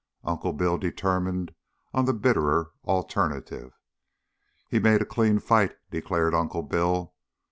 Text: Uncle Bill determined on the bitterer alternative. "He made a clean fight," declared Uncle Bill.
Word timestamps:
Uncle 0.23 0.51
Bill 0.51 0.79
determined 0.79 1.53
on 1.93 2.05
the 2.05 2.13
bitterer 2.15 2.71
alternative. 2.85 3.77
"He 4.67 4.79
made 4.79 4.99
a 5.03 5.05
clean 5.05 5.37
fight," 5.37 5.75
declared 5.91 6.33
Uncle 6.33 6.63
Bill. 6.63 7.13